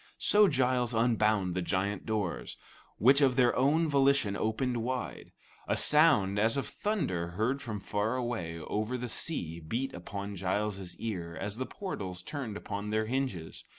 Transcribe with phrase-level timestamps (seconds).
[0.17, 2.57] So Giles unbound the giant doors,
[2.97, 5.31] which of their own volition opened wide.
[5.67, 10.97] A sound as of thunder heard from far away over the sea beat upon Giles's
[10.97, 13.63] ear as the portals turned upon their hinges.